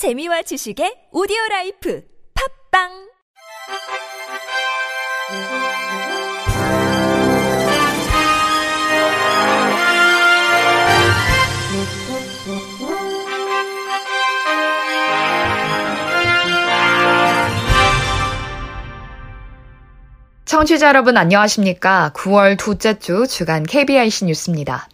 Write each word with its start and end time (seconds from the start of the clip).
재미와 0.00 0.40
지식의 0.40 1.12
오디오 1.12 1.36
라이프 1.50 2.02
팝빵 2.72 2.88
청취자 20.46 20.88
여러분 20.88 21.18
안녕하십니까? 21.18 22.12
9월 22.14 22.56
둘째 22.56 22.98
주 22.98 23.26
주간 23.26 23.64
KBIC 23.64 24.24
뉴스입니다. 24.24 24.88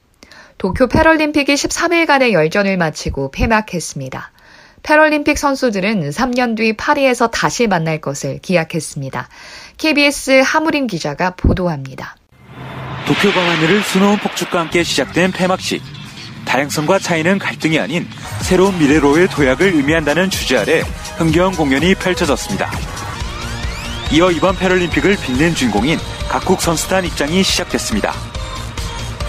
도쿄 0.59 0.89
패럴림픽이 0.89 1.55
13일간의 1.55 2.33
열전을 2.33 2.77
마치고 2.77 3.31
폐막했습니다. 3.31 4.33
패럴림픽 4.87 5.37
선수들은 5.37 6.11
3년 6.11 6.57
뒤 6.57 6.73
파리에서 6.73 7.27
다시 7.27 7.67
만날 7.67 8.01
것을 8.01 8.39
기약했습니다. 8.39 9.29
KBS 9.79 10.43
하무린 10.45 10.87
기자가 10.87 11.35
보도합니다. 11.35 12.17
도쿄 13.05 13.33
광하늘을 13.33 13.83
수놓은 13.83 14.19
폭죽과 14.19 14.61
함께 14.61 14.85
시작된 14.85 15.33
폐막식. 15.33 15.83
다양성과 16.45 17.01
차이는 17.01 17.41
갈등이 17.41 17.81
아닌 17.81 18.07
새로운 18.43 18.79
미래로의 18.79 19.27
도약을 19.27 19.75
의미한다는 19.75 20.31
주제 20.31 20.57
아래 20.57 20.83
흥겨운 21.19 21.57
공연이 21.57 21.97
펼쳐졌습니다. 21.97 22.71
이어 24.13 24.31
이번 24.31 24.57
패럴림픽을 24.57 25.17
빛낸 25.17 25.57
주인공인 25.57 25.99
각국 26.29 26.61
선수단 26.61 27.05
입장이 27.05 27.43
시작됐습니다. 27.43 28.13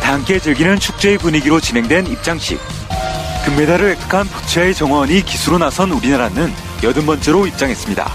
다 0.03 0.13
함께 0.13 0.37
즐기는 0.37 0.77
축제의 0.79 1.17
분위기로 1.17 1.59
진행된 1.59 2.05
입장식. 2.05 2.76
금메달을 3.47 3.91
획득한 3.91 4.27
부치아의 4.27 4.75
정원이 4.75 5.23
기수로 5.23 5.57
나선 5.57 5.91
우리나라는 5.91 6.51
여든 6.83 7.05
번째로 7.05 7.47
입장했습니다. 7.47 8.11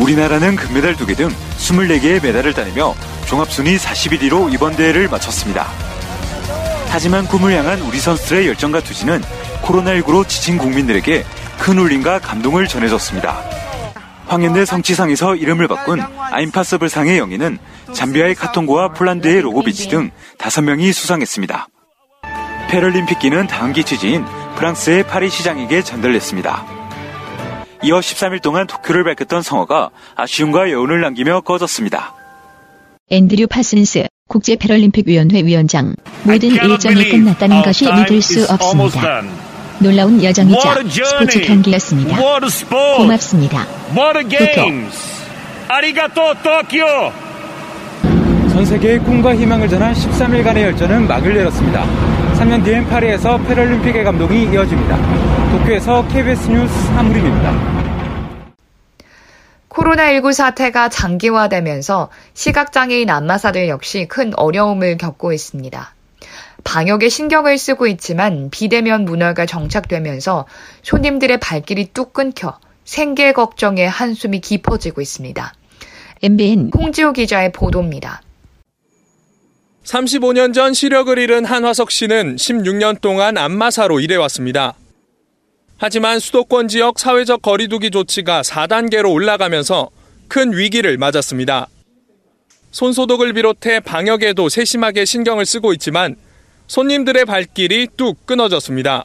우리나라는 0.00 0.56
금메달 0.56 0.96
2개 0.96 1.16
등 1.16 1.28
24개의 1.56 2.20
메달을 2.20 2.52
따내며 2.52 2.96
종합순위 3.26 3.76
41위로 3.76 4.52
이번 4.52 4.74
대회를 4.74 5.08
마쳤습니다. 5.08 5.68
하지만 6.88 7.26
꿈을 7.26 7.52
향한 7.52 7.80
우리 7.82 8.00
선수들의 8.00 8.48
열정과 8.48 8.80
투지는 8.80 9.22
코로나19로 9.62 10.26
지친 10.26 10.58
국민들에게 10.58 11.24
큰 11.60 11.78
울림과 11.78 12.18
감동을 12.18 12.66
전해줬습니다. 12.66 13.40
황연대 14.26 14.64
성취상에서 14.64 15.36
이름을 15.36 15.68
바꾼 15.68 16.00
I'mPOSSIBLE 16.00 16.88
상의 16.88 17.18
영예는 17.18 17.58
잠비아의 17.92 18.34
카통고와 18.34 18.94
폴란드의 18.94 19.42
로고비치 19.42 19.90
등 19.90 20.10
5명이 20.38 20.92
수상했습니다. 20.92 21.68
패럴림픽기는 22.68 23.46
다음 23.46 23.84
개최지인 23.84 24.24
프랑스의 24.56 25.06
파리 25.06 25.30
시장에게 25.30 25.82
전달됐습니다. 25.82 26.64
이어 27.82 27.98
13일 27.98 28.40
동안 28.40 28.66
도쿄를 28.66 29.04
밝혔던 29.04 29.42
성화가 29.42 29.90
아쉬움과 30.16 30.70
여운을 30.70 31.00
남기며 31.00 31.42
꺼졌습니다. 31.42 32.14
앤드류 33.10 33.46
파슨스 33.48 34.06
국제 34.26 34.56
패럴림픽 34.56 35.06
위원회 35.06 35.42
위원장 35.44 35.94
모든 36.22 36.48
일정이 36.50 37.10
끝났다는 37.10 37.62
것이 37.62 37.84
믿을 37.92 38.22
수 38.22 38.46
없습니다. 38.50 39.22
놀라운 39.80 40.22
여정이자 40.22 40.74
스포츠 40.88 41.40
경기였습니다. 41.42 42.16
고맙습니다. 42.96 43.66
도쿄. 46.14 47.12
전 48.50 48.64
세계의 48.64 49.00
꿈과 49.00 49.34
희망을 49.34 49.68
전한 49.68 49.92
13일간의 49.92 50.62
열전은 50.62 51.08
막을 51.08 51.36
열었습니다. 51.36 52.03
3년 52.34 52.64
뒤엔 52.64 52.86
파리에서 52.86 53.38
패럴림픽의 53.38 54.04
감동이 54.04 54.44
이어집니다. 54.44 54.96
도쿄에서 55.52 56.06
KBS 56.08 56.50
뉴스 56.50 56.74
하무림입니다. 56.88 57.84
코로나19 59.68 60.32
사태가 60.32 60.88
장기화되면서 60.88 62.10
시각장애인 62.34 63.10
안마사들 63.10 63.68
역시 63.68 64.06
큰 64.08 64.32
어려움을 64.36 64.98
겪고 64.98 65.32
있습니다. 65.32 65.94
방역에 66.64 67.08
신경을 67.08 67.58
쓰고 67.58 67.86
있지만 67.88 68.50
비대면 68.50 69.04
문화가 69.04 69.46
정착되면서 69.46 70.46
손님들의 70.82 71.38
발길이 71.38 71.90
뚝 71.92 72.12
끊겨 72.12 72.58
생계 72.84 73.32
걱정에 73.32 73.86
한숨이 73.86 74.40
깊어지고 74.40 75.00
있습니다. 75.00 75.52
MBN 76.22 76.70
홍지호 76.74 77.12
기자의 77.12 77.52
보도입니다. 77.52 78.22
35년 79.84 80.54
전 80.54 80.72
시력을 80.72 81.18
잃은 81.18 81.44
한화석 81.44 81.90
씨는 81.90 82.36
16년 82.36 83.00
동안 83.00 83.36
안마사로 83.36 84.00
일해왔습니다. 84.00 84.74
하지만 85.76 86.18
수도권 86.18 86.68
지역 86.68 86.98
사회적 86.98 87.42
거리두기 87.42 87.90
조치가 87.90 88.40
4단계로 88.42 89.12
올라가면서 89.12 89.90
큰 90.28 90.56
위기를 90.56 90.96
맞았습니다. 90.96 91.68
손소독을 92.70 93.34
비롯해 93.34 93.80
방역에도 93.80 94.48
세심하게 94.48 95.04
신경을 95.04 95.44
쓰고 95.44 95.74
있지만 95.74 96.16
손님들의 96.66 97.26
발길이 97.26 97.88
뚝 97.96 98.24
끊어졌습니다. 98.24 99.04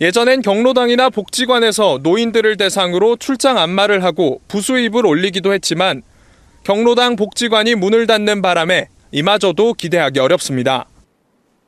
예전엔 0.00 0.42
경로당이나 0.42 1.08
복지관에서 1.08 2.00
노인들을 2.02 2.58
대상으로 2.58 3.16
출장 3.16 3.56
안마를 3.56 4.04
하고 4.04 4.42
부수입을 4.48 5.06
올리기도 5.06 5.54
했지만 5.54 6.02
경로당 6.64 7.16
복지관이 7.16 7.76
문을 7.76 8.06
닫는 8.06 8.42
바람에 8.42 8.88
이마저도 9.14 9.74
기대하기 9.74 10.18
어렵습니다. 10.18 10.86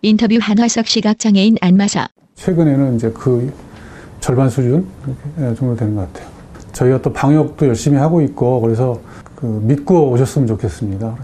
인터뷰 0.02 0.36
한화석 0.40 0.88
시각장애인 0.88 1.58
안마사. 1.60 2.08
최근에는 2.34 2.96
이제 2.96 3.08
그 3.14 3.54
절반 4.18 4.50
수준 4.50 4.84
정도 5.56 5.76
되는 5.76 5.94
것 5.94 6.12
같아요. 6.12 6.28
저희가 6.72 7.02
또 7.02 7.12
방역도 7.12 7.68
열심히 7.68 7.98
하고 7.98 8.20
있고 8.20 8.60
그래서 8.60 9.00
그 9.36 9.46
믿고 9.46 10.10
오셨으면 10.10 10.48
좋겠습니다. 10.48 11.16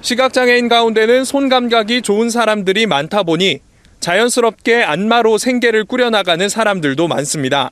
시각장애인 0.00 0.68
가운데는 0.68 1.24
손 1.24 1.48
감각이 1.48 2.02
좋은 2.02 2.30
사람들이 2.30 2.86
많다 2.86 3.24
보니 3.24 3.58
자연스럽게 3.98 4.84
안마로 4.84 5.38
생계를 5.38 5.86
꾸려나가는 5.86 6.48
사람들도 6.48 7.08
많습니다. 7.08 7.70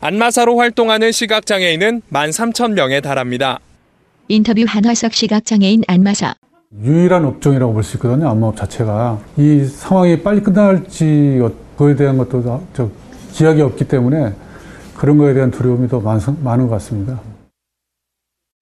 안마사로 0.00 0.58
활동하는 0.58 1.12
시각장애인은 1.12 2.02
13,000명에 2.12 3.02
달합니다. 3.02 3.58
인터뷰 4.28 4.64
한화석 4.66 5.12
시각장애인 5.14 5.82
안마사. 5.86 6.34
유일한 6.82 7.24
업종이라고 7.24 7.72
볼 7.72 7.82
수 7.82 7.96
있거든요. 7.96 8.28
안마업 8.28 8.56
자체가. 8.56 9.18
이 9.36 9.64
상황이 9.64 10.20
빨리 10.22 10.40
끝날지 10.42 11.40
그거에 11.76 11.94
대한 11.94 12.18
것도 12.18 12.62
저 12.74 12.90
기약이 13.32 13.60
없기 13.62 13.86
때문에 13.86 14.34
그런 14.96 15.18
거에 15.18 15.34
대한 15.34 15.50
두려움이 15.50 15.88
더 15.88 16.00
많, 16.00 16.20
많은 16.42 16.66
것 16.66 16.72
같습니다. 16.74 17.20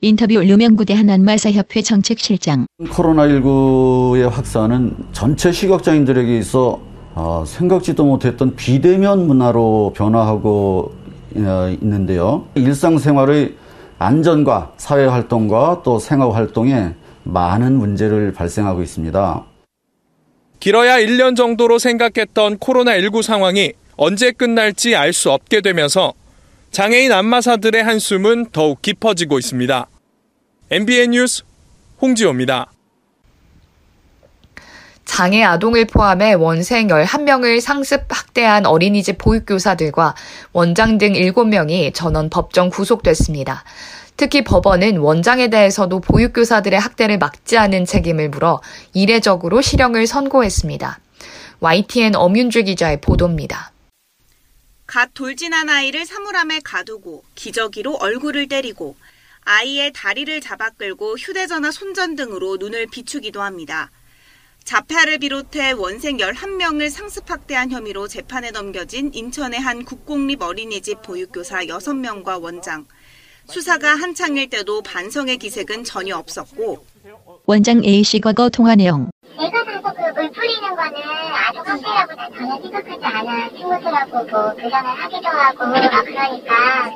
인터뷰 0.03 0.35
류명구대 0.35 0.93
한안마사협회 0.95 1.81
정책실장. 1.81 2.67
코로나19의 2.83 4.29
확산은 4.29 4.95
전체 5.13 5.51
시각장애인들에게 5.51 6.37
있어 6.39 6.81
어, 7.15 7.45
생각지도 7.47 8.05
못했던 8.05 8.55
비대면 8.55 9.27
문화로 9.27 9.95
변화하고 9.97 10.93
어, 11.37 11.69
있는데요. 11.81 12.45
일상생활의 12.55 13.55
안전과 14.05 14.75
사회 14.77 15.07
활동과 15.07 15.81
또 15.83 15.99
생활활동에 15.99 16.95
많은 17.23 17.73
문제를 17.79 18.33
발생하고 18.33 18.83
있습니다. 18.83 19.47
길어야 20.61 20.99
1년 20.99 21.37
정도로 21.37 21.79
생각했던 21.79 22.59
코로나19 22.59 23.23
상황이 23.23 23.73
언제 23.97 24.31
끝날지 24.31 24.95
알 24.95 25.13
수 25.13 25.31
없게 25.31 25.61
되면서 25.63 26.13
장애인 26.71 27.13
안마사들의 27.13 27.83
한숨은 27.83 28.47
더욱 28.53 28.83
깊어지고 28.83 29.39
있습니다. 29.39 29.87
MBN 30.71 31.13
뉴스 31.13 31.45
홍지호입니다. 32.03 32.74
장애 35.15 35.45
아동을 35.45 35.85
포함해 35.85 36.33
원생 36.33 36.89
11명을 36.89 37.61
상습 37.61 38.03
학대한 38.09 38.67
어린이집 38.67 39.17
보육교사들과 39.17 40.17
원장 40.53 40.99
등 40.99 41.13
7명이 41.13 41.95
전원 41.95 42.29
법정 42.29 42.69
구속됐습니다. 42.69 43.63
특히 44.17 44.43
법원은 44.43 44.97
원장에 44.97 45.51
대해서도 45.51 46.01
보육교사들의 46.01 46.81
학대를 46.81 47.19
막지 47.19 47.57
않은 47.57 47.85
책임을 47.85 48.31
물어 48.31 48.61
이례적으로 48.93 49.63
실형을 49.63 50.09
선고했습니다. 50.09 50.99
YTN 51.61 52.17
엄윤주 52.17 52.65
기자의 52.65 53.01
보도입니다. 53.01 53.71
갓 54.85 55.15
돌진한 55.15 55.69
아이를 55.69 56.07
사물함에 56.07 56.59
가두고 56.65 57.23
기저귀로 57.37 57.99
얼굴을 58.01 58.49
때리고 58.49 58.97
아이의 59.43 59.93
다리를 59.93 60.41
잡아 60.41 60.71
끌고 60.71 61.15
휴대전화 61.19 61.71
손전 61.71 62.17
등으로 62.17 62.57
눈을 62.57 62.89
비추기도 62.89 63.43
합니다. 63.43 63.93
자폐아를 64.65 65.19
비롯해 65.19 65.73
원생 65.73 66.17
11명을 66.17 66.89
상습학대한 66.89 67.71
혐의로 67.71 68.09
재판에 68.09 68.51
넘겨진 68.51 69.11
인천의 69.13 69.61
한 69.61 69.85
국공립 69.85 70.43
어린이집 70.43 71.03
보육교사 71.03 71.65
6명과 71.67 72.43
원장. 72.43 72.87
수사가 73.47 73.95
한창일 73.95 74.49
때도 74.49 74.81
반성의 74.83 75.37
기색은 75.37 75.85
전혀 75.85 76.17
없었고 76.17 76.83
원장 77.45 77.85
A씨 77.85 78.19
과거 78.21 78.49
통화 78.49 78.75
내용 78.75 79.11
내가 79.37 79.65
가서 79.65 79.83
그 79.93 80.15
물 80.15 80.31
뿌리는 80.33 80.75
거는 80.77 80.93
아동 81.35 81.65
상태라고 81.65 82.15
전혀 82.35 82.63
생각하지 82.63 83.05
않아. 83.05 83.49
친구들하고 83.51 84.11
뭐 84.31 84.55
교감을 84.55 84.91
하기도 85.03 85.29
하고, 85.29 85.65
아, 85.65 86.03
그러니까. 86.03 86.91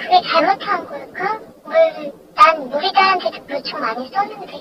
그게 0.00 0.22
잘못한 0.28 0.86
걸까? 0.86 1.40
물, 1.64 2.12
난 2.34 2.56
우리 2.62 2.92
딸한테도 2.92 3.44
물총 3.46 3.80
많이 3.80 4.10
썼는데. 4.10 4.52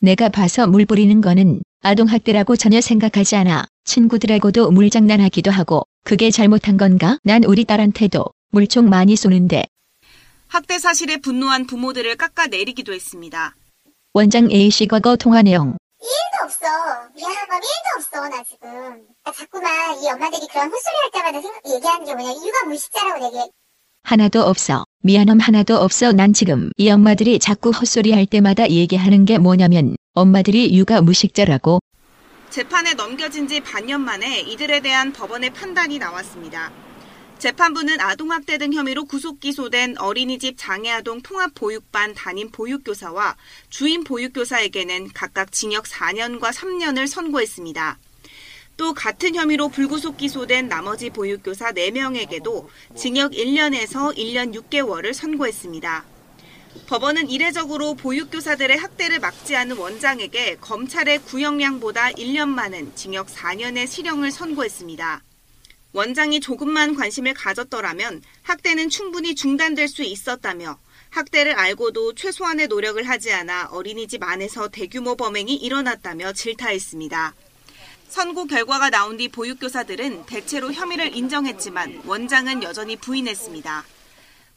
내가 0.00 0.28
봐서 0.28 0.66
물 0.66 0.86
뿌리는 0.86 1.20
거는 1.20 1.60
아동학대라고 1.86 2.56
전혀 2.56 2.80
생각하지 2.80 3.36
않아. 3.36 3.66
친구들하고도 3.84 4.72
물장난하기도 4.72 5.52
하고 5.52 5.86
그게 6.04 6.32
잘못한 6.32 6.76
건가? 6.76 7.18
난 7.22 7.44
우리 7.44 7.64
딸한테도 7.64 8.24
물총 8.50 8.88
많이 8.88 9.14
쏘는데 9.14 9.64
학대 10.48 10.80
사실에 10.80 11.18
분노한 11.18 11.66
부모들을 11.68 12.16
깎아내리기도 12.16 12.92
했습니다. 12.92 13.54
원장 14.14 14.50
A씨 14.50 14.86
과거 14.88 15.14
통화 15.14 15.42
내용 15.42 15.76
1도 16.00 16.44
없어. 16.44 16.66
미안한 17.14 17.48
건 17.48 17.60
1도 17.60 17.98
없어, 17.98 18.28
나 18.28 18.42
지금. 18.42 18.68
나 19.24 19.32
자꾸만 19.32 20.02
이 20.02 20.08
엄마들이 20.08 20.46
그런 20.48 20.70
헛소리 20.70 20.96
할 21.02 21.10
때마다 21.12 21.40
생각, 21.40 21.62
얘기하는 21.72 22.04
게 22.06 22.14
뭐냐. 22.14 22.30
육아 22.30 22.64
물식자라고 22.66 23.26
얘기해. 23.26 23.48
하나도 24.02 24.42
없어. 24.42 24.84
미안함 25.02 25.40
하나도 25.40 25.76
없어. 25.76 26.12
난 26.12 26.32
지금 26.32 26.70
이 26.76 26.90
엄마들이 26.90 27.38
자꾸 27.38 27.70
헛소리 27.70 28.12
할 28.12 28.26
때마다 28.26 28.68
얘기하는 28.70 29.24
게 29.24 29.38
뭐냐면 29.38 29.96
엄마들이 30.16 30.74
육아 30.74 31.02
무식자라고 31.02 31.80
재판에 32.48 32.94
넘겨진 32.94 33.46
지 33.46 33.60
반년 33.60 34.00
만에 34.00 34.40
이들에 34.40 34.80
대한 34.80 35.12
법원의 35.12 35.50
판단이 35.50 35.98
나왔습니다. 35.98 36.72
재판부는 37.38 38.00
아동학대 38.00 38.56
등 38.56 38.72
혐의로 38.72 39.04
구속 39.04 39.40
기소된 39.40 39.98
어린이집 39.98 40.54
장애아동 40.56 41.20
통합보육반 41.20 42.14
담임 42.14 42.50
보육교사와 42.50 43.36
주임 43.68 44.04
보육교사에게는 44.04 45.10
각각 45.12 45.52
징역 45.52 45.84
4년과 45.84 46.50
3년을 46.50 47.06
선고했습니다. 47.06 47.98
또 48.78 48.94
같은 48.94 49.34
혐의로 49.34 49.68
불구속 49.68 50.16
기소된 50.16 50.68
나머지 50.68 51.10
보육교사 51.10 51.72
4명에게도 51.72 52.68
징역 52.96 53.32
1년에서 53.32 54.16
1년 54.16 54.54
6개월을 54.54 55.12
선고했습니다. 55.12 56.15
법원은 56.86 57.30
이례적으로 57.30 57.94
보육교사들의 57.94 58.76
학대를 58.76 59.18
막지 59.20 59.56
않은 59.56 59.76
원장에게 59.76 60.56
검찰의 60.60 61.20
구형량보다 61.20 62.10
1년 62.12 62.48
많은 62.48 62.94
징역 62.94 63.28
4년의 63.28 63.86
실형을 63.86 64.30
선고했습니다. 64.30 65.22
원장이 65.92 66.40
조금만 66.40 66.94
관심을 66.94 67.34
가졌더라면 67.34 68.22
학대는 68.42 68.90
충분히 68.90 69.34
중단될 69.34 69.88
수 69.88 70.02
있었다며 70.02 70.78
학대를 71.10 71.52
알고도 71.52 72.14
최소한의 72.14 72.68
노력을 72.68 73.02
하지 73.08 73.32
않아 73.32 73.68
어린이집 73.70 74.22
안에서 74.22 74.68
대규모 74.68 75.16
범행이 75.16 75.54
일어났다며 75.54 76.34
질타했습니다. 76.34 77.34
선고 78.08 78.46
결과가 78.46 78.90
나온 78.90 79.16
뒤 79.16 79.28
보육교사들은 79.28 80.26
대체로 80.26 80.72
혐의를 80.72 81.16
인정했지만 81.16 82.02
원장은 82.04 82.62
여전히 82.62 82.96
부인했습니다. 82.96 83.84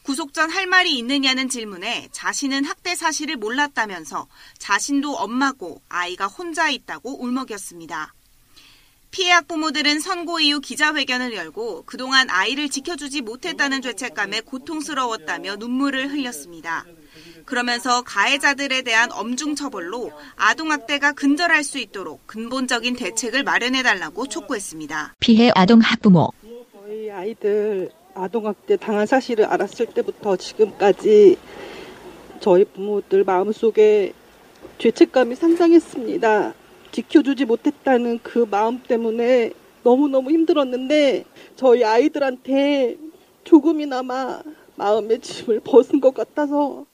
구속 0.09 0.33
전 0.33 0.49
할 0.49 0.65
말이 0.65 0.97
있느냐는 0.97 1.49
질문에 1.49 2.07
자신은 2.11 2.65
학대 2.65 2.95
사실을 2.95 3.35
몰랐다면서 3.35 4.27
자신도 4.57 5.13
엄마고 5.13 5.83
아이가 5.87 6.25
혼자 6.25 6.71
있다고 6.71 7.21
울먹였습니다. 7.23 8.15
피해 9.11 9.31
학부모들은 9.33 9.99
선고 9.99 10.39
이후 10.39 10.61
기자회견을 10.61 11.35
열고 11.35 11.83
그동안 11.85 12.27
아이를 12.31 12.69
지켜주지 12.69 13.21
못했다는 13.21 13.83
죄책감에 13.83 14.41
고통스러웠다며 14.41 15.57
눈물을 15.57 16.11
흘렸습니다. 16.11 16.85
그러면서 17.45 18.01
가해자들에 18.01 18.81
대한 18.81 19.11
엄중 19.11 19.53
처벌로 19.53 20.11
아동학대가 20.37 21.11
근절할 21.11 21.63
수 21.63 21.77
있도록 21.77 22.25
근본적인 22.25 22.95
대책을 22.95 23.43
마련해달라고 23.43 24.25
촉구했습니다. 24.25 25.13
피해 25.19 25.51
아동 25.53 25.79
학부모 25.81 26.31
저희 26.73 27.11
아이들 27.11 27.91
아동학대 28.23 28.77
당한 28.77 29.05
사실을 29.05 29.45
알았을 29.45 29.87
때부터 29.87 30.35
지금까지 30.35 31.37
저희 32.39 32.65
부모들 32.65 33.23
마음속에 33.23 34.13
죄책감이 34.77 35.35
상당했습니다. 35.35 36.53
지켜주지 36.91 37.45
못했다는 37.45 38.19
그 38.23 38.47
마음 38.49 38.81
때문에 38.83 39.51
너무너무 39.83 40.31
힘들었는데 40.31 41.25
저희 41.55 41.83
아이들한테 41.83 42.97
조금이나마 43.43 44.41
마음의 44.75 45.19
짐을 45.19 45.61
벗은 45.61 46.01
것 46.01 46.13
같아서 46.13 46.85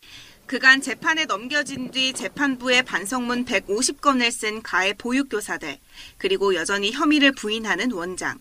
그간 0.45 0.79
재판에 0.79 1.25
넘겨진 1.25 1.89
뒤 1.89 2.13
재판부에 2.13 2.83
반성문 2.83 3.45
150건을 3.45 4.29
쓴 4.29 4.61
가해 4.61 4.93
보육교사들, 4.93 5.77
그리고 6.19 6.53
여전히 6.53 6.91
혐의를 6.91 7.31
부인하는 7.31 7.91
원장. 7.91 8.37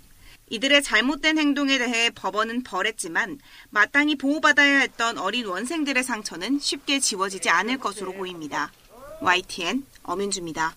이들의 0.51 0.83
잘못된 0.83 1.39
행동에 1.39 1.79
대해 1.79 2.11
법원은 2.11 2.65
벌했지만 2.65 3.39
마땅히 3.71 4.17
보호받아야 4.17 4.81
했던 4.81 5.19
어린 5.19 5.47
원생들의 5.47 6.03
상처는 6.03 6.59
쉽게 6.61 7.01
지워지지 7.01 7.49
않을 7.51 7.79
것으로 7.79 8.13
보입니다. 8.13 8.71
YTN 9.21 9.85
어민주입니다. 10.03 10.75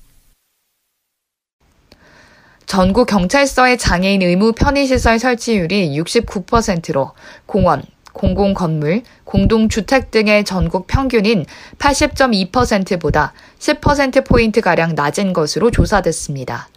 전국 2.65 3.07
경찰서의 3.07 3.77
장애인 3.77 4.21
의무 4.21 4.51
편의시설 4.51 5.19
설치율이 5.19 5.97
69%로 5.97 7.13
공원, 7.45 7.83
공공건물, 8.11 9.03
공동주택 9.23 10.11
등의 10.11 10.43
전국 10.43 10.87
평균인 10.87 11.45
80.2%보다 11.77 13.33
10%포인트가량 13.59 14.95
낮은 14.95 15.31
것으로 15.31 15.71
조사됐습니다. 15.71 16.67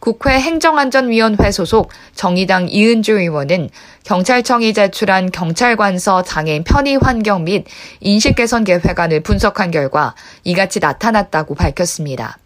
국회 0.00 0.40
행정안전위원회 0.40 1.50
소속 1.52 1.90
정의당 2.14 2.68
이은주 2.70 3.12
의원은 3.12 3.68
경찰청이 4.04 4.72
제출한 4.72 5.30
경찰관서 5.30 6.22
장애인 6.22 6.64
편의 6.64 6.96
환경 6.96 7.44
및 7.44 7.66
인식 8.00 8.34
개선 8.34 8.64
계획안을 8.64 9.20
분석한 9.20 9.70
결과 9.70 10.14
이같이 10.42 10.80
나타났다고 10.80 11.54
밝혔습니다. 11.54 12.38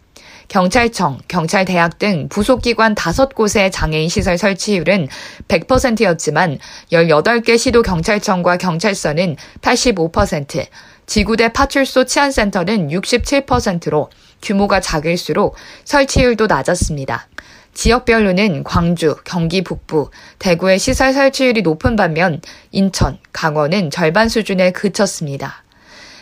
경찰청, 0.47 1.19
경찰대학 1.27 1.97
등 1.97 2.27
부속기관 2.29 2.93
5곳의 2.93 3.71
장애인 3.71 4.09
시설 4.09 4.37
설치율은 4.37 5.07
100%였지만 5.47 6.59
18개 6.91 7.57
시도 7.57 7.81
경찰청과 7.81 8.57
경찰서는 8.57 9.37
85%, 9.61 10.67
지구대 11.07 11.53
파출소 11.53 12.05
치안센터는 12.05 12.89
67%로 12.89 14.09
규모가 14.41 14.79
작을수록 14.79 15.55
설치율도 15.83 16.47
낮았습니다. 16.47 17.27
지역별로는 17.75 18.63
광주, 18.63 19.17
경기 19.25 19.61
북부, 19.61 20.09
대구의 20.39 20.79
시설 20.79 21.13
설치율이 21.13 21.61
높은 21.61 21.95
반면 21.95 22.41
인천, 22.71 23.19
강원은 23.33 23.91
절반 23.91 24.29
수준에 24.29 24.71
그쳤습니다. 24.71 25.63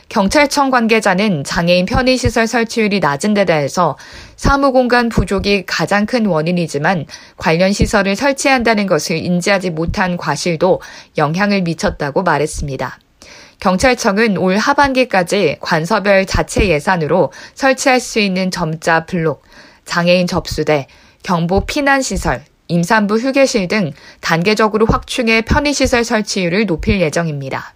경찰청 0.10 0.70
관계자는 0.70 1.44
장애인 1.44 1.86
편의시설 1.86 2.48
설치율이 2.48 3.00
낮은 3.00 3.34
데 3.34 3.46
대해서 3.46 3.98
사무공간 4.36 5.10
부족이 5.10 5.66
가장 5.66 6.06
큰 6.06 6.26
원인이지만 6.26 7.06
관련 7.38 7.72
시설을 7.72 8.16
설치한다는 8.16 8.86
것을 8.86 9.18
인지하지 9.18 9.70
못한 9.70 10.18
과실도 10.18 10.82
영향을 11.18 11.62
미쳤다고 11.62 12.24
말했습니다. 12.24 13.00
경찰청은 13.60 14.38
올 14.38 14.58
하반기까지 14.58 15.58
관서별 15.62 16.26
자체 16.26 16.68
예산으로 16.68 17.32
설치할 17.54 18.00
수 18.00 18.20
있는 18.20 18.52
점자 18.52 19.06
블록, 19.06 19.44
장애인 19.86 20.28
접수대, 20.28 20.88
경보 21.24 21.66
피난시설, 21.66 22.44
임산부 22.68 23.18
휴게실 23.18 23.68
등 23.68 23.92
단계적으로 24.22 24.86
확충해 24.86 25.42
편의시설 25.42 26.04
설치율을 26.04 26.66
높일 26.66 27.02
예정입니다. 27.02 27.74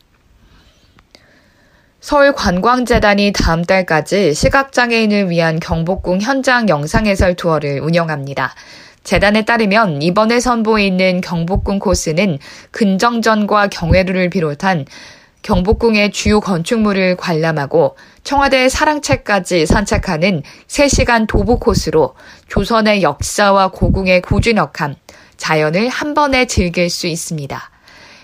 서울관광재단이 1.99 3.33
다음 3.33 3.65
달까지 3.65 4.33
시각장애인을 4.33 5.29
위한 5.29 5.59
경복궁 5.59 6.21
현장 6.21 6.69
영상해설 6.69 7.35
투어를 7.35 7.79
운영합니다. 7.81 8.53
재단에 9.03 9.45
따르면 9.45 10.01
이번에 10.01 10.39
선보에 10.39 10.85
있는 10.85 11.21
경복궁 11.21 11.79
코스는 11.79 12.39
근정전과 12.71 13.67
경회루를 13.67 14.29
비롯한 14.29 14.85
경복궁의 15.41 16.11
주요 16.11 16.39
건축물을 16.39 17.15
관람하고 17.15 17.95
청와대 18.23 18.67
사랑채까지 18.69 19.65
산책하는 19.65 20.43
3시간 20.67 21.27
도보 21.27 21.59
코스로 21.59 22.15
조선의 22.47 23.01
역사와 23.03 23.69
고궁의 23.69 24.21
고즈넉함, 24.21 24.95
자연을 25.37 25.89
한 25.89 26.13
번에 26.13 26.45
즐길 26.45 26.89
수 26.89 27.07
있습니다. 27.07 27.71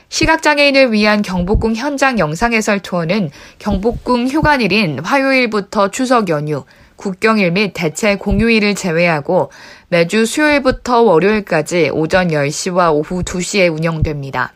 시각장애인을 0.10 0.92
위한 0.92 1.22
경복궁 1.22 1.76
현장 1.76 2.20
영상 2.20 2.54
해설 2.54 2.80
투어는 2.80 3.32
경복궁 3.58 4.28
휴관일인 4.28 5.00
화요일부터 5.00 5.90
추석 5.90 6.30
연휴, 6.30 6.66
국경일 6.98 7.52
및 7.52 7.72
대체 7.74 8.16
공휴일을 8.16 8.76
제외하고 8.76 9.52
매주 9.88 10.26
수요일부터 10.26 11.02
월요일까지 11.02 11.90
오전 11.92 12.28
10시와 12.28 12.94
오후 12.94 13.24
2시에 13.24 13.76
운영됩니다. 13.76 14.54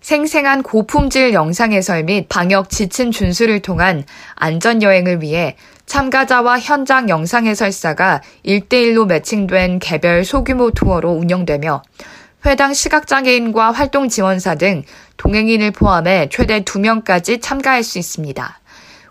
생생한 0.00 0.62
고품질 0.62 1.34
영상 1.34 1.72
해설 1.72 2.04
및 2.04 2.26
방역 2.28 2.70
지침 2.70 3.10
준수를 3.10 3.60
통한 3.60 4.04
안전 4.34 4.82
여행을 4.82 5.22
위해 5.22 5.56
참가자와 5.86 6.58
현장 6.58 7.08
영상 7.08 7.46
해설사가 7.46 8.22
1대1로 8.46 9.06
매칭된 9.06 9.78
개별 9.78 10.24
소규모 10.24 10.70
투어로 10.70 11.10
운영되며 11.10 11.82
회당 12.46 12.72
시각장애인과 12.72 13.72
활동 13.72 14.08
지원사 14.08 14.54
등 14.54 14.84
동행인을 15.18 15.72
포함해 15.72 16.28
최대 16.30 16.60
2명까지 16.60 17.42
참가할 17.42 17.82
수 17.82 17.98
있습니다. 17.98 18.60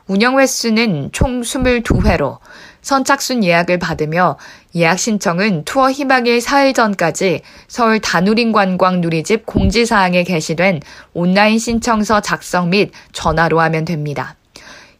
운영 0.09 0.39
횟수는 0.39 1.11
총 1.11 1.41
22회로 1.41 2.39
선착순 2.81 3.43
예약을 3.43 3.77
받으며 3.77 4.39
예약 4.73 4.97
신청은 4.97 5.65
투어 5.65 5.91
희망일 5.91 6.41
사흘 6.41 6.73
전까지 6.73 7.41
서울 7.67 7.99
다누린 7.99 8.51
관광 8.51 9.01
누리집 9.01 9.45
공지사항에 9.45 10.23
게시된 10.23 10.81
온라인 11.13 11.59
신청서 11.59 12.21
작성 12.21 12.71
및 12.71 12.91
전화로 13.11 13.59
하면 13.61 13.85
됩니다. 13.85 14.35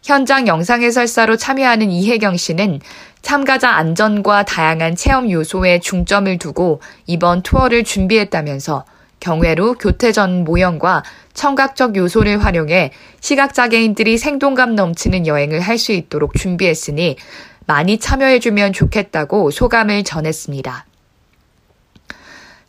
현장 0.04 0.48
영상 0.48 0.84
해설사로 0.84 1.38
참여하는 1.38 1.90
이혜경 1.90 2.38
씨는 2.38 2.80
참가자 3.24 3.72
안전과 3.72 4.46
다양한 4.46 4.96
체험 4.96 5.32
요소에 5.32 5.80
중점을 5.80 6.38
두고 6.38 6.82
이번 7.08 7.42
투어를 7.42 7.84
준비했다면서 7.84 8.86
경외로 9.20 9.74
교태전 9.74 10.44
모형과 10.44 11.04
청각적 11.34 11.96
요소를 11.96 12.44
활용해 12.44 12.92
시각장애인들이 13.20 14.18
생동감 14.18 14.76
넘치는 14.76 15.28
여행을 15.28 15.60
할 15.62 15.78
수 15.78 15.92
있도록 15.94 16.36
준비했으니 16.36 17.16
많이 17.66 18.00
참여해주면 18.00 18.74
좋겠다고 18.74 19.52
소감을 19.52 20.04
전했습니다. 20.04 20.86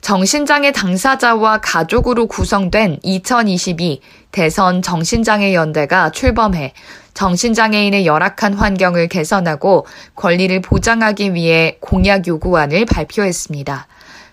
정신장애 0.00 0.72
당사자와 0.72 1.58
가족으로 1.60 2.26
구성된 2.26 3.00
2022 3.02 4.00
대선 4.30 4.80
정신장애 4.80 5.52
연대가 5.54 6.10
출범해 6.10 6.72
정신장애인의 7.14 8.06
열악한 8.06 8.54
환경을 8.54 9.08
개선하고 9.08 9.86
권리를 10.16 10.60
보장하기 10.62 11.34
위해 11.34 11.76
공약 11.80 12.26
요구안을 12.26 12.86
발표했습니다. 12.86 13.86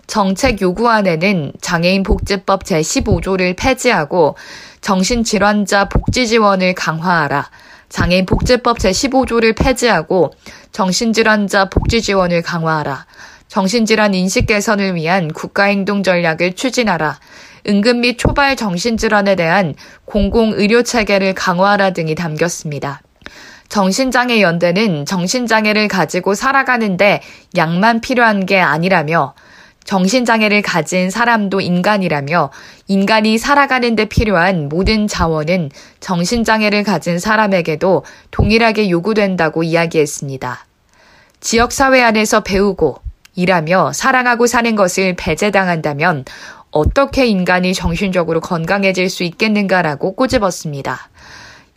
정책 0.07 0.61
요구안에는 0.61 1.51
장애인 1.59 2.03
복지법 2.03 2.63
제15조를 2.63 3.57
폐지하고 3.57 4.37
정신질환자 4.79 5.89
복지 5.89 6.27
지원을 6.27 6.73
강화하라. 6.75 7.49
장애인 7.89 8.25
복지법 8.25 8.79
제15조를 8.79 9.55
폐지하고 9.55 10.31
정신질환자 10.71 11.65
복지 11.65 12.01
지원을 12.01 12.41
강화하라. 12.41 13.05
정신질환 13.49 14.13
인식 14.13 14.47
개선을 14.47 14.95
위한 14.95 15.27
국가행동 15.27 16.03
전략을 16.03 16.53
추진하라. 16.53 17.19
응급 17.67 17.97
및 17.97 18.17
초발 18.17 18.55
정신질환에 18.55 19.35
대한 19.35 19.75
공공의료 20.05 20.83
체계를 20.83 21.33
강화하라 21.33 21.91
등이 21.91 22.15
담겼습니다. 22.15 23.01
정신장애 23.67 24.41
연대는 24.41 25.05
정신장애를 25.05 25.89
가지고 25.89 26.33
살아가는데 26.33 27.21
약만 27.57 27.99
필요한 27.99 28.45
게 28.45 28.61
아니라며 28.61 29.33
정신장애를 29.87 30.61
가진 30.63 31.09
사람도 31.09 31.61
인간이라며 31.61 32.51
인간이 32.87 33.37
살아가는 33.37 33.95
데 33.95 34.03
필요한 34.03 34.67
모든 34.67 35.07
자원은 35.07 35.71
정신장애를 36.01 36.83
가진 36.83 37.19
사람에게도 37.19 38.03
동일하게 38.31 38.89
요구된다고 38.89 39.63
이야기했습니다. 39.63 40.65
지역사회 41.39 42.03
안에서 42.03 42.41
배우고 42.41 42.99
일하며 43.35 43.93
사랑하고 43.93 44.45
사는 44.45 44.75
것을 44.75 45.15
배제당한다면 45.15 46.25
어떻게 46.69 47.25
인간이 47.25 47.73
정신적으로 47.73 48.41
건강해질 48.41 49.09
수 49.09 49.23
있겠는가라고 49.23 50.15
꼬집었습니다. 50.15 51.09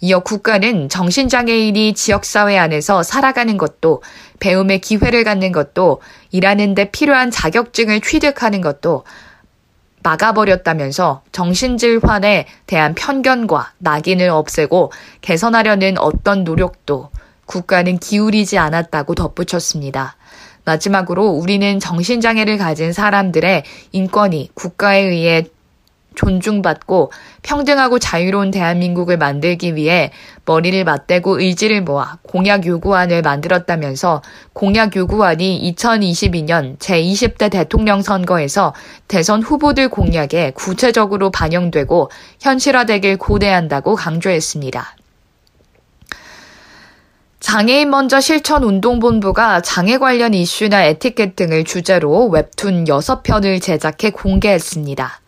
이어 0.00 0.20
국가는 0.20 0.88
정신장애인이 0.88 1.92
지역사회 1.94 2.56
안에서 2.56 3.02
살아가는 3.02 3.56
것도 3.58 4.02
배움의 4.40 4.80
기회를 4.80 5.24
갖는 5.24 5.52
것도 5.52 6.00
일하는데 6.30 6.90
필요한 6.90 7.30
자격증을 7.30 8.00
취득하는 8.00 8.62
것도 8.62 9.04
막아버렸다면서 10.02 11.22
정신질환에 11.32 12.46
대한 12.66 12.94
편견과 12.94 13.72
낙인을 13.78 14.30
없애고 14.30 14.92
개선하려는 15.20 15.98
어떤 15.98 16.44
노력도 16.44 17.10
국가는 17.44 17.98
기울이지 17.98 18.56
않았다고 18.56 19.14
덧붙였습니다. 19.14 20.16
마지막으로 20.64 21.26
우리는 21.26 21.78
정신장애를 21.78 22.56
가진 22.56 22.92
사람들의 22.92 23.64
인권이 23.92 24.50
국가에 24.54 25.00
의해 25.00 25.44
존중받고 26.20 27.12
평등하고 27.42 27.98
자유로운 27.98 28.50
대한민국을 28.50 29.16
만들기 29.16 29.74
위해 29.74 30.10
머리를 30.44 30.84
맞대고 30.84 31.40
의지를 31.40 31.82
모아 31.82 32.18
공약 32.22 32.66
요구안을 32.66 33.22
만들었다면서 33.22 34.20
공약 34.52 34.96
요구안이 34.96 35.74
2022년 35.74 36.78
제20대 36.78 37.50
대통령 37.50 38.02
선거에서 38.02 38.74
대선 39.08 39.42
후보들 39.42 39.88
공약에 39.88 40.52
구체적으로 40.54 41.30
반영되고 41.30 42.10
현실화되길 42.40 43.16
고대한다고 43.16 43.94
강조했습니다. 43.94 44.96
장애인 47.40 47.88
먼저 47.88 48.20
실천 48.20 48.62
운동본부가 48.62 49.62
장애 49.62 49.96
관련 49.96 50.34
이슈나 50.34 50.84
에티켓 50.84 51.36
등을 51.36 51.64
주제로 51.64 52.28
웹툰 52.28 52.84
6편을 52.84 53.62
제작해 53.62 54.10
공개했습니다. 54.10 55.20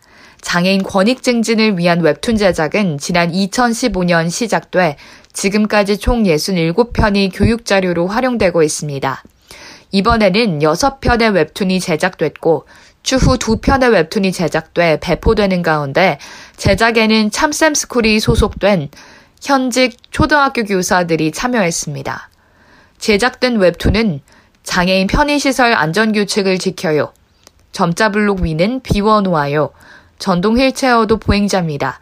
장애인 0.43 0.83
권익 0.83 1.23
증진을 1.23 1.79
위한 1.79 2.01
웹툰 2.01 2.35
제작은 2.35 2.97
지난 2.99 3.31
2015년 3.31 4.29
시작돼 4.29 4.97
지금까지 5.31 5.97
총 5.97 6.23
67편이 6.23 7.31
교육 7.33 7.65
자료로 7.65 8.07
활용되고 8.07 8.61
있습니다. 8.61 9.23
이번에는 9.91 10.59
6편의 10.59 11.33
웹툰이 11.33 11.79
제작됐고 11.79 12.67
추후 13.03 13.37
2편의 13.37 13.93
웹툰이 13.93 14.31
제작돼 14.31 14.99
배포되는 15.01 15.61
가운데 15.63 16.19
제작에는 16.57 17.31
참샘스쿨이 17.31 18.19
소속된 18.19 18.89
현직 19.41 19.97
초등학교 20.11 20.63
교사들이 20.65 21.31
참여했습니다. 21.31 22.29
제작된 22.99 23.57
웹툰은 23.57 24.21
장애인 24.63 25.07
편의시설 25.07 25.73
안전규칙을 25.73 26.59
지켜요. 26.59 27.13
점자블록 27.71 28.41
위는 28.41 28.81
비워놓아요. 28.81 29.71
전동 30.23 30.57
휠체어도 30.57 31.17
보행자입니다. 31.17 31.99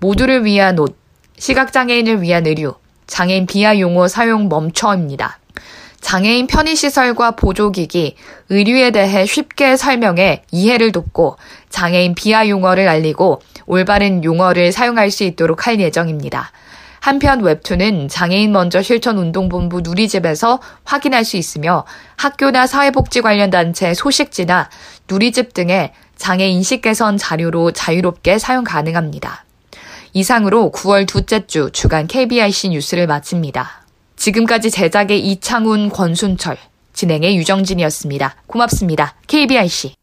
모두를 0.00 0.44
위한 0.44 0.76
옷, 0.80 0.98
시각장애인을 1.38 2.20
위한 2.20 2.44
의류, 2.44 2.74
장애인 3.06 3.46
비하 3.46 3.78
용어 3.78 4.08
사용 4.08 4.48
멈춰입니다. 4.48 5.38
장애인 6.00 6.48
편의시설과 6.48 7.36
보조기기, 7.36 8.16
의류에 8.48 8.90
대해 8.90 9.24
쉽게 9.24 9.76
설명해 9.76 10.42
이해를 10.50 10.90
돕고 10.90 11.36
장애인 11.68 12.16
비하 12.16 12.48
용어를 12.48 12.88
알리고 12.88 13.40
올바른 13.66 14.24
용어를 14.24 14.72
사용할 14.72 15.12
수 15.12 15.22
있도록 15.22 15.68
할 15.68 15.78
예정입니다. 15.78 16.50
한편 16.98 17.40
웹툰은 17.40 18.08
장애인 18.08 18.50
먼저 18.50 18.82
실천 18.82 19.16
운동본부 19.16 19.82
누리집에서 19.82 20.60
확인할 20.82 21.24
수 21.24 21.36
있으며 21.36 21.84
학교나 22.16 22.66
사회복지 22.66 23.20
관련 23.22 23.50
단체 23.50 23.94
소식지나 23.94 24.68
누리집 25.08 25.54
등의 25.54 25.92
장애 26.20 26.46
인식 26.46 26.82
개선 26.82 27.16
자료로 27.16 27.72
자유롭게 27.72 28.38
사용 28.38 28.62
가능합니다. 28.62 29.46
이상으로 30.12 30.70
9월 30.70 31.08
둘째 31.08 31.46
주 31.46 31.70
주간 31.72 32.06
KBIC 32.06 32.68
뉴스를 32.68 33.06
마칩니다. 33.06 33.86
지금까지 34.16 34.70
제작의 34.70 35.18
이창훈, 35.18 35.88
권순철, 35.88 36.58
진행의 36.92 37.38
유정진이었습니다. 37.38 38.36
고맙습니다. 38.46 39.14
KBIC. 39.28 39.94